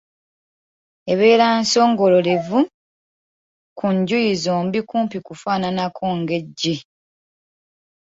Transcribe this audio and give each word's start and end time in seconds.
Ebeera 1.11 1.47
nsongererevu 1.61 2.59
ku 3.77 3.85
njuyi 3.95 4.31
zombi 4.43 4.79
kumpi 4.89 5.17
kufaananako 5.27 6.05
ng'eggi. 6.17 6.75